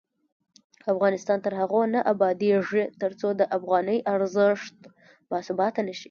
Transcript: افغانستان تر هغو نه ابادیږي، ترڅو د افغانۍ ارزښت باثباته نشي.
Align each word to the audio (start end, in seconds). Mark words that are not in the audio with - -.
افغانستان 0.93 1.37
تر 1.45 1.53
هغو 1.61 1.81
نه 1.93 1.99
ابادیږي، 2.13 2.83
ترڅو 3.01 3.27
د 3.39 3.41
افغانۍ 3.57 3.97
ارزښت 4.15 4.77
باثباته 5.29 5.81
نشي. 5.87 5.99